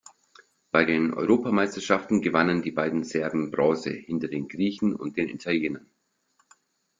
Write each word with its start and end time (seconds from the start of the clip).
Bei 0.71 0.83
den 0.83 1.13
Europameisterschaften 1.13 2.23
gewannen 2.23 2.63
die 2.63 2.71
beiden 2.71 3.03
Serben 3.03 3.51
Bronze 3.51 3.91
hinter 3.91 4.29
den 4.29 4.47
Griechen 4.47 4.95
und 4.95 5.15
den 5.15 5.29
Italienern. 5.29 5.91